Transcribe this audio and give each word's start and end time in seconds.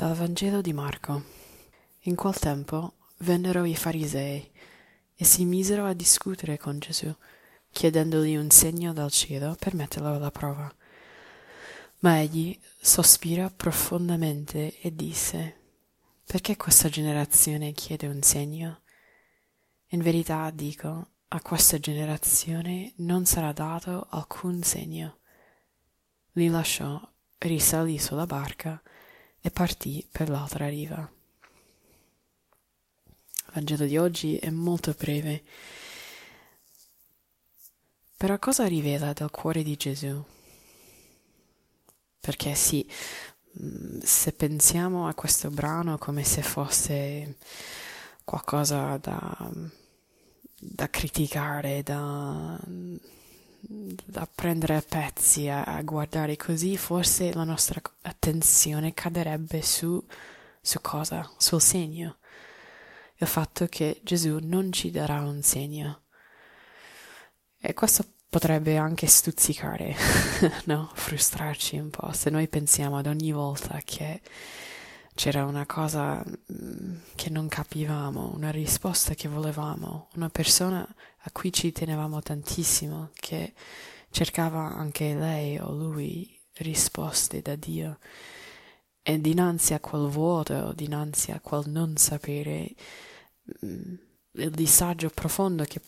Dal 0.00 0.14
Vangelo 0.14 0.62
di 0.62 0.72
Marco. 0.72 1.24
In 2.04 2.14
quel 2.14 2.38
tempo 2.38 2.94
vennero 3.18 3.66
i 3.66 3.76
farisei 3.76 4.50
e 5.14 5.24
si 5.26 5.44
misero 5.44 5.84
a 5.84 5.92
discutere 5.92 6.56
con 6.56 6.78
Gesù, 6.78 7.14
chiedendogli 7.70 8.34
un 8.34 8.48
segno 8.48 8.94
dal 8.94 9.10
cielo 9.10 9.54
per 9.58 9.74
metterlo 9.74 10.14
alla 10.14 10.30
prova. 10.30 10.74
Ma 11.98 12.18
egli 12.18 12.58
sospira 12.80 13.50
profondamente 13.54 14.80
e 14.80 14.94
disse, 14.94 15.56
Perché 16.24 16.56
questa 16.56 16.88
generazione 16.88 17.72
chiede 17.72 18.06
un 18.06 18.22
segno? 18.22 18.80
In 19.88 20.00
verità 20.00 20.48
dico, 20.48 21.08
a 21.28 21.42
questa 21.42 21.78
generazione 21.78 22.94
non 22.96 23.26
sarà 23.26 23.52
dato 23.52 24.06
alcun 24.08 24.62
segno. 24.62 25.18
Li 26.32 26.48
lasciò, 26.48 26.98
risalì 27.36 27.98
sulla 27.98 28.24
barca 28.24 28.82
e 29.40 29.50
partì 29.50 30.06
per 30.10 30.28
l'altra 30.28 30.68
riva. 30.68 31.10
Il 33.46 33.52
Vangelo 33.52 33.84
di 33.84 33.96
oggi 33.96 34.36
è 34.36 34.50
molto 34.50 34.94
breve, 34.96 35.42
però 38.16 38.38
cosa 38.38 38.66
rivela 38.66 39.12
del 39.14 39.30
cuore 39.30 39.62
di 39.62 39.76
Gesù? 39.76 40.22
Perché 42.20 42.54
sì, 42.54 42.86
mm, 43.62 44.00
se 44.02 44.32
pensiamo 44.32 45.08
a 45.08 45.14
questo 45.14 45.50
brano 45.50 45.96
come 45.96 46.22
se 46.22 46.42
fosse 46.42 47.38
qualcosa 48.24 48.98
da, 48.98 49.50
da 50.58 50.90
criticare, 50.90 51.82
da 51.82 52.58
da 53.72 54.28
prendere 54.32 54.74
a 54.74 54.82
pezzi, 54.86 55.46
a, 55.46 55.62
a, 55.62 55.80
guardare 55.82 56.36
così, 56.36 56.76
forse 56.76 57.32
la 57.32 57.44
nostra 57.44 57.80
attenzione 58.02 58.94
cadrebbe 58.94 59.62
su, 59.62 60.04
su 60.60 60.80
cosa? 60.80 61.30
Sul 61.36 61.60
segno. 61.60 62.18
Il 63.18 63.28
fatto 63.28 63.66
che 63.66 64.00
Gesù 64.02 64.38
non 64.42 64.72
ci 64.72 64.90
darà 64.90 65.20
un 65.20 65.42
segno. 65.42 66.02
E 67.60 67.72
questo 67.72 68.04
potrebbe 68.28 68.76
anche 68.76 69.06
stuzzicare, 69.06 69.94
no? 70.66 70.90
Frustrarci 70.92 71.78
un 71.78 71.90
po' 71.90 72.10
se 72.12 72.28
noi 72.30 72.48
pensiamo 72.48 72.98
ad 72.98 73.06
ogni 73.06 73.30
volta 73.30 73.80
che 73.84 74.20
c'era 75.20 75.44
una 75.44 75.66
cosa 75.66 76.24
mm, 76.24 76.96
che 77.14 77.28
non 77.28 77.46
capivamo, 77.46 78.32
una 78.34 78.50
risposta 78.50 79.12
che 79.12 79.28
volevamo, 79.28 80.08
una 80.14 80.30
persona 80.30 80.80
a 80.80 81.30
cui 81.30 81.52
ci 81.52 81.72
tenevamo 81.72 82.22
tantissimo, 82.22 83.10
che 83.12 83.52
cercava 84.08 84.60
anche 84.74 85.12
lei 85.14 85.58
o 85.58 85.72
lui 85.72 86.40
risposte 86.54 87.42
da 87.42 87.54
Dio. 87.54 87.98
E 89.02 89.20
dinanzi 89.20 89.74
a 89.74 89.80
quel 89.80 90.08
vuoto, 90.08 90.72
dinanzi 90.72 91.32
a 91.32 91.40
quel 91.40 91.68
non 91.68 91.98
sapere, 91.98 92.74
mm, 93.66 93.94
il 94.36 94.50
disagio 94.50 95.10
profondo 95.10 95.64
che, 95.64 95.82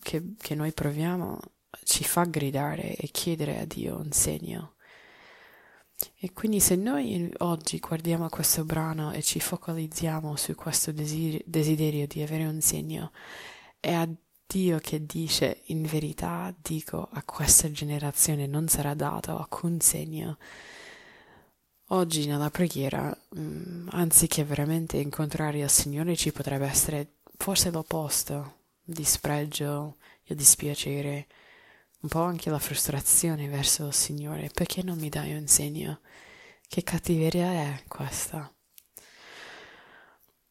che, 0.00 0.34
che 0.38 0.54
noi 0.54 0.72
proviamo 0.72 1.38
ci 1.84 2.02
fa 2.02 2.24
gridare 2.24 2.96
e 2.96 3.08
chiedere 3.08 3.58
a 3.58 3.66
Dio 3.66 3.98
un 3.98 4.10
segno. 4.10 4.76
E 6.18 6.32
quindi 6.32 6.60
se 6.60 6.76
noi 6.76 7.32
oggi 7.38 7.78
guardiamo 7.78 8.28
questo 8.28 8.64
brano 8.64 9.12
e 9.12 9.22
ci 9.22 9.40
focalizziamo 9.40 10.36
su 10.36 10.54
questo 10.54 10.92
desiderio 10.92 12.06
di 12.06 12.22
avere 12.22 12.46
un 12.46 12.60
segno, 12.60 13.12
è 13.78 13.92
a 13.92 14.08
Dio 14.46 14.78
che 14.80 15.06
dice 15.06 15.62
in 15.66 15.82
verità 15.82 16.52
dico 16.60 17.08
a 17.12 17.22
questa 17.22 17.70
generazione 17.70 18.46
non 18.46 18.66
sarà 18.66 18.94
dato 18.94 19.38
alcun 19.38 19.80
segno. 19.80 20.38
Oggi 21.92 22.26
nella 22.26 22.50
preghiera, 22.50 23.16
mm, 23.36 23.88
anziché 23.92 24.44
veramente 24.44 24.96
incontrare 24.96 25.60
il 25.60 25.70
Signore, 25.70 26.16
ci 26.16 26.32
potrebbe 26.32 26.66
essere 26.66 27.18
forse 27.36 27.70
l'opposto, 27.70 28.58
il 28.84 28.94
dispregio, 28.94 29.96
il 30.24 30.36
dispiacere, 30.36 31.26
un 32.00 32.08
po' 32.08 32.22
anche 32.22 32.50
la 32.50 32.58
frustrazione 32.58 33.48
verso 33.48 33.86
il 33.86 33.94
Signore, 33.94 34.50
perché 34.52 34.82
non 34.82 34.98
mi 34.98 35.08
dai 35.08 35.34
un 35.34 35.46
segno? 35.46 36.00
Che 36.66 36.82
cattiveria 36.82 37.50
è 37.50 37.82
questa? 37.88 38.52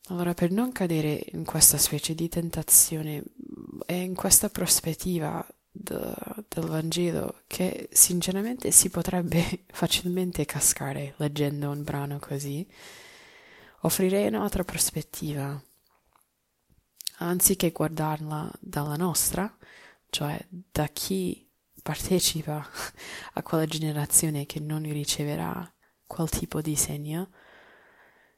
Allora, 0.10 0.34
per 0.34 0.52
non 0.52 0.72
cadere 0.72 1.24
in 1.34 1.46
questa 1.46 1.78
specie 1.78 2.16
di 2.16 2.30
tentazione 2.30 3.24
e 3.86 4.02
in 4.02 4.16
questa 4.16 4.50
prospettiva 4.50 5.46
de, 5.72 6.14
del 6.48 6.66
Vangelo, 6.66 7.42
che 7.48 7.90
sinceramente 7.92 8.72
si 8.72 8.90
potrebbe 8.90 9.66
facilmente 9.72 10.46
cascare 10.46 11.14
leggendo 11.18 11.70
un 11.70 11.84
brano 11.84 12.20
così, 12.20 12.68
offrirei 13.82 14.28
un'altra 14.28 14.64
prospettiva. 14.64 15.62
Anziché 17.22 17.72
guardarla 17.72 18.52
dalla 18.60 18.96
nostra, 18.96 19.54
cioè 20.10 20.40
da 20.50 20.88
chi 20.88 21.48
partecipa 21.82 22.68
a 23.34 23.44
quella 23.44 23.66
generazione 23.66 24.46
che 24.46 24.60
non 24.60 24.84
riceverà 24.84 25.72
quel 26.06 26.30
tipo 26.30 26.62
di 26.62 26.76
segno, 26.76 27.30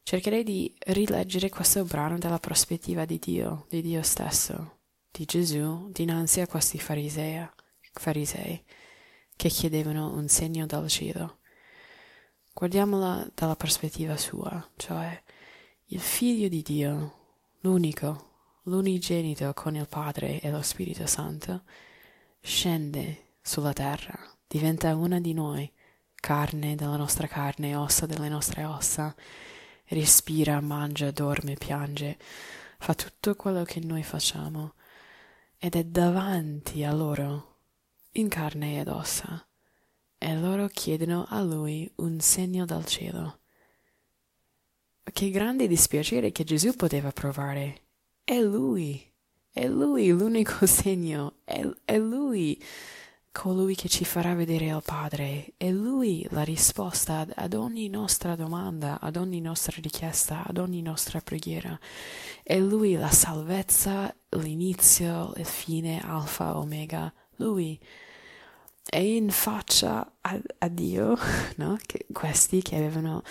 cercherei 0.04 0.44
di 0.44 0.76
rileggere 0.88 1.50
questo 1.50 1.84
brano 1.86 2.18
dalla 2.18 2.40
prospettiva 2.40 3.06
di 3.06 3.18
Dio, 3.20 3.66
di 3.70 3.82
Dio 3.82 4.02
stesso, 4.02 4.80
di 5.10 5.26
Gesù, 5.26 5.90
dinanzi 5.92 6.42
a 6.42 6.48
questi 6.48 6.80
farisei, 6.80 7.48
farisei 7.94 8.64
che 9.36 9.50
chiedevano 9.50 10.14
un 10.14 10.28
segno 10.28 10.66
dal 10.66 10.88
cielo. 10.88 11.40
Guardiamola 12.54 13.28
dalla 13.34 13.56
prospettiva 13.56 14.18
sua, 14.18 14.70
cioè 14.76 15.22
il 15.86 16.00
figlio 16.00 16.48
di 16.48 16.62
Dio, 16.62 17.16
l'unico, 17.62 18.31
l'unigenito 18.64 19.54
con 19.54 19.76
il 19.76 19.88
Padre 19.88 20.40
e 20.40 20.52
lo 20.52 20.62
Spirito 20.62 21.06
Santo, 21.08 21.64
scende 22.40 23.34
sulla 23.42 23.74
terra, 23.74 24.18
diventa 24.48 24.96
una 24.96 25.20
di 25.20 25.34
noi, 25.34 25.72
carne 26.16 26.76
della 26.76 26.98
nostra 26.98 27.28
carne, 27.28 27.76
ossa 27.76 28.06
delle 28.06 28.30
nostre 28.30 28.66
ossa, 28.66 29.16
respira, 29.86 30.62
mangia, 30.62 31.12
dorme, 31.12 31.56
piange, 31.56 32.18
fa 32.78 32.94
tutto 32.94 33.36
quello 33.36 33.64
che 33.64 33.80
noi 33.80 34.04
facciamo 34.04 34.74
ed 35.58 35.76
è 35.76 35.84
davanti 35.84 36.84
a 36.84 36.94
loro, 36.94 37.58
in 38.14 38.28
carne 38.30 38.80
ed 38.80 38.88
ossa, 38.88 39.46
e 40.18 40.36
loro 40.36 40.68
chiedono 40.68 41.26
a 41.30 41.42
lui 41.42 41.92
un 41.98 42.20
segno 42.20 42.66
dal 42.66 42.86
cielo. 42.86 43.40
Che 45.04 45.30
grande 45.30 45.68
dispiacere 45.68 46.32
che 46.32 46.44
Gesù 46.44 46.76
poteva 46.76 47.12
provare. 47.12 47.82
È 48.32 48.40
lui, 48.40 49.14
è 49.52 49.68
lui 49.68 50.08
l'unico 50.08 50.64
segno, 50.66 51.40
è, 51.44 51.70
è 51.84 51.98
lui 51.98 52.58
colui 53.30 53.76
che 53.76 53.90
ci 53.90 54.06
farà 54.06 54.34
vedere 54.36 54.68
il 54.68 54.82
Padre, 54.86 55.52
è 55.58 55.70
Lui 55.70 56.26
la 56.30 56.44
risposta 56.44 57.28
ad 57.36 57.54
ogni 57.56 57.90
nostra 57.90 58.38
domanda, 58.38 59.02
ad 59.02 59.18
ogni 59.18 59.42
nostra 59.42 59.76
richiesta, 59.82 60.46
ad 60.48 60.60
ogni 60.60 60.82
nostra 60.82 61.20
preghiera. 61.20 61.78
È 62.42 62.58
Lui 62.58 62.94
la 62.94 63.12
salvezza, 63.12 64.16
l'inizio, 64.30 65.34
il 65.36 65.46
fine, 65.46 66.00
alfa, 66.00 66.58
omega. 66.58 67.14
Lui 67.36 67.78
è 68.86 68.98
in 68.98 69.30
faccia 69.30 70.10
a, 70.22 70.40
a 70.60 70.68
Dio, 70.70 71.18
no? 71.58 71.78
che 71.86 72.06
questi 72.14 72.62
che 72.62 72.78
avevano 72.78 73.24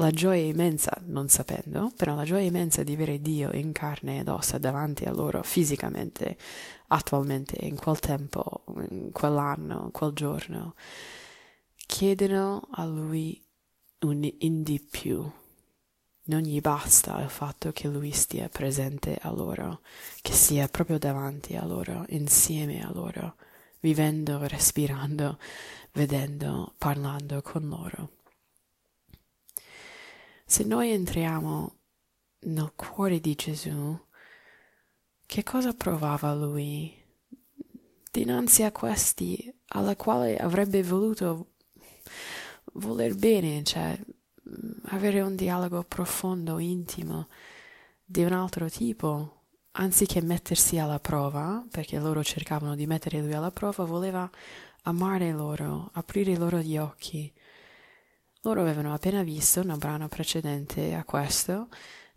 la 0.00 0.10
gioia 0.10 0.44
immensa, 0.44 0.96
non 1.06 1.28
sapendo, 1.28 1.90
però 1.96 2.14
la 2.14 2.24
gioia 2.24 2.46
immensa 2.46 2.84
di 2.84 2.92
avere 2.92 3.20
Dio 3.20 3.50
in 3.52 3.72
carne 3.72 4.20
ed 4.20 4.28
ossa 4.28 4.56
davanti 4.58 5.04
a 5.04 5.12
loro 5.12 5.42
fisicamente, 5.42 6.36
attualmente, 6.88 7.56
in 7.64 7.76
quel 7.76 7.98
tempo, 7.98 8.62
in 8.90 9.10
quell'anno, 9.10 9.90
quel 9.92 10.12
giorno, 10.12 10.74
chiedono 11.74 12.68
a 12.72 12.84
Lui 12.84 13.44
un 14.00 14.30
in 14.38 14.62
di 14.62 14.80
più. 14.80 15.28
Non 16.26 16.40
gli 16.42 16.60
basta 16.60 17.20
il 17.20 17.30
fatto 17.30 17.72
che 17.72 17.88
Lui 17.88 18.12
stia 18.12 18.48
presente 18.48 19.18
a 19.20 19.30
loro, 19.32 19.80
che 20.20 20.32
sia 20.32 20.68
proprio 20.68 20.98
davanti 20.98 21.56
a 21.56 21.64
loro, 21.64 22.04
insieme 22.10 22.84
a 22.84 22.92
loro, 22.92 23.34
vivendo, 23.80 24.46
respirando, 24.46 25.38
vedendo, 25.92 26.74
parlando 26.78 27.42
con 27.42 27.66
loro. 27.66 28.10
Se 30.50 30.64
noi 30.64 30.92
entriamo 30.92 31.76
nel 32.46 32.72
cuore 32.74 33.20
di 33.20 33.34
Gesù, 33.34 34.00
che 35.26 35.42
cosa 35.42 35.74
provava 35.74 36.32
lui? 36.32 36.90
Dinanzi 38.10 38.62
a 38.62 38.72
questi 38.72 39.54
alla 39.66 39.94
quale 39.94 40.38
avrebbe 40.38 40.82
voluto 40.82 41.50
voler 42.72 43.14
bene, 43.14 43.62
cioè 43.62 44.00
avere 44.86 45.20
un 45.20 45.36
dialogo 45.36 45.84
profondo, 45.84 46.58
intimo, 46.58 47.28
di 48.02 48.24
un 48.24 48.32
altro 48.32 48.70
tipo, 48.70 49.42
anziché 49.72 50.22
mettersi 50.22 50.78
alla 50.78 50.98
prova, 50.98 51.62
perché 51.70 51.98
loro 51.98 52.24
cercavano 52.24 52.74
di 52.74 52.86
mettere 52.86 53.20
lui 53.20 53.34
alla 53.34 53.50
prova, 53.50 53.84
voleva 53.84 54.28
amare 54.84 55.30
loro, 55.30 55.90
aprire 55.92 56.38
loro 56.38 56.60
gli 56.60 56.78
occhi, 56.78 57.30
loro 58.48 58.62
avevano 58.62 58.94
appena 58.94 59.22
visto 59.22 59.60
una 59.60 59.76
brano 59.76 60.08
precedente 60.08 60.94
a 60.94 61.04
questo, 61.04 61.68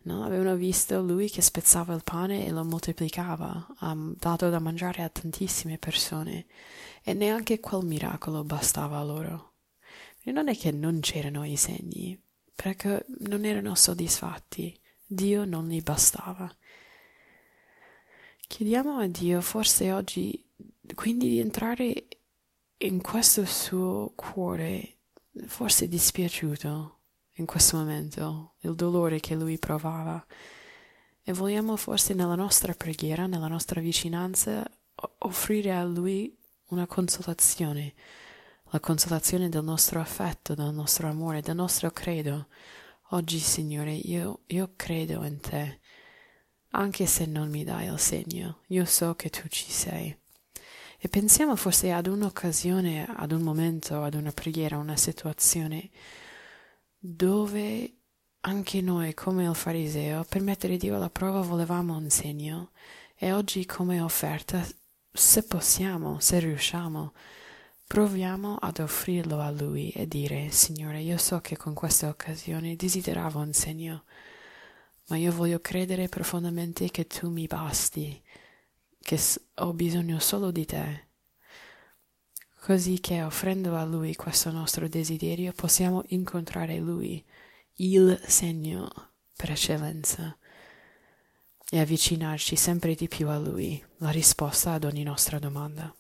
no? 0.04 0.24
avevano 0.24 0.56
visto 0.56 1.02
lui 1.02 1.30
che 1.30 1.42
spezzava 1.42 1.94
il 1.94 2.04
pane 2.06 2.46
e 2.46 2.52
lo 2.52 2.64
moltiplicava, 2.64 3.68
ha 3.80 3.96
dato 3.98 4.50
da 4.50 4.60
mangiare 4.60 5.04
a 5.04 5.10
tantissime 5.10 5.78
persone 5.78 6.46
e 7.04 7.14
neanche 7.14 7.60
quel 7.60 7.84
miracolo 7.86 8.46
bastava 8.46 8.98
a 8.98 9.04
loro. 9.04 9.52
E 10.24 10.32
non 10.32 10.48
è 10.48 10.56
che 10.56 10.72
non 10.72 11.02
c'erano 11.02 11.44
i 11.44 11.58
segni, 11.58 12.18
perché 12.56 13.06
non 13.28 13.44
erano 13.44 13.76
soddisfatti, 13.76 14.80
Dio 15.06 15.44
non 15.44 15.68
gli 15.68 15.82
bastava. 15.82 16.50
Chiediamo 18.48 19.00
a 19.00 19.08
Dio 19.08 19.42
forse 19.42 19.92
oggi 19.92 20.46
quindi 20.94 21.28
di 21.28 21.40
entrare 21.40 22.08
in 22.78 23.02
questo 23.02 23.44
suo 23.46 24.14
cuore, 24.16 25.00
forse 25.46 25.88
dispiaciuto 25.88 27.00
in 27.36 27.46
questo 27.46 27.78
momento, 27.78 28.56
il 28.60 28.76
dolore 28.76 29.20
che 29.20 29.36
lui 29.36 29.58
provava. 29.58 30.24
E 31.24 31.34
vogliamo 31.34 31.76
forse 31.76 32.14
nella 32.14 32.36
nostra 32.36 32.74
preghiera, 32.74 33.28
nella 33.28 33.48
nostra 33.48 33.80
vicinanza, 33.80 34.66
offrire 35.20 35.74
a 35.74 35.84
lui 35.84 36.36
una 36.70 36.88
consolazione, 36.88 37.94
la 38.70 38.80
consolazione 38.80 39.50
del 39.50 39.64
nostro 39.64 40.00
affetto, 40.00 40.56
del 40.56 40.74
nostro 40.74 41.08
amore, 41.08 41.42
del 41.42 41.56
nostro 41.56 41.92
credo. 41.92 42.48
Oggi, 43.10 43.40
Signore, 43.40 43.94
io, 43.94 44.42
io 44.48 44.74
credo 44.76 45.24
in 45.26 45.40
te, 45.40 45.80
anche 46.72 47.06
se 47.06 47.26
non 47.26 47.50
mi 47.50 47.64
dai 47.64 47.88
il 47.88 48.00
segno, 48.00 48.62
io 48.68 48.86
so 48.86 49.16
che 49.16 49.30
tu 49.30 49.48
ci 49.48 49.70
sei. 49.70 50.21
E 51.04 51.10
pensiamo 51.10 51.56
forse 51.56 51.92
ad 51.92 52.06
un'occasione, 52.06 53.08
ad 53.08 53.32
un 53.32 53.42
momento, 53.42 54.04
ad 54.04 54.14
una 54.14 54.32
preghiera, 54.32 54.78
una 54.78 54.96
situazione 54.96 55.90
dove 56.96 57.96
anche 58.42 58.82
noi, 58.82 59.16
come 59.16 59.46
il 59.46 59.56
fariseo, 59.56 60.24
per 60.30 60.42
mettere 60.44 60.78
Dio 60.78 60.96
alla 60.96 61.10
prova 61.10 61.42
volevamo 61.42 61.98
un 61.98 62.08
segno 62.12 62.70
e 63.16 63.32
oggi 63.32 63.66
come 63.66 64.00
offerta, 64.00 64.64
se 65.12 65.42
possiamo, 65.42 66.20
se 66.20 66.38
riusciamo, 66.38 67.14
proviamo 67.88 68.58
ad 68.58 68.78
offrirlo 68.78 69.40
a 69.40 69.50
Lui 69.50 69.90
e 69.90 70.08
dire, 70.08 70.52
Signore, 70.52 71.02
io 71.02 71.18
so 71.18 71.42
che 71.42 71.58
con 71.58 71.74
questa 71.74 72.10
occasione 72.10 72.76
desideravo 72.76 73.40
un 73.40 73.54
segno, 73.54 74.04
ma 75.08 75.18
io 75.18 75.32
voglio 75.32 75.62
credere 75.62 76.10
profondamente 76.10 76.92
che 76.92 77.08
tu 77.08 77.32
mi 77.32 77.48
basti 77.48 78.22
che 79.02 79.20
ho 79.56 79.74
bisogno 79.74 80.20
solo 80.20 80.52
di 80.52 80.66
te, 80.66 81.08
così 82.62 83.00
che 83.00 83.24
offrendo 83.24 83.76
a 83.76 83.84
Lui 83.84 84.16
questo 84.16 84.52
nostro 84.52 84.88
desiderio 84.88 85.52
possiamo 85.54 86.04
incontrare 86.08 86.78
Lui, 86.78 87.24
il 87.76 88.22
segno 88.26 88.90
per 89.36 89.52
eccellenza, 89.52 90.38
e 91.70 91.80
avvicinarci 91.80 92.56
sempre 92.56 92.96
di 92.96 93.08
più 93.08 93.30
a 93.30 93.40
Lui, 93.40 93.84
la 93.98 94.12
risposta 94.12 94.74
ad 94.74 94.84
ogni 94.84 95.04
nostra 95.04 95.40
domanda. 95.40 95.96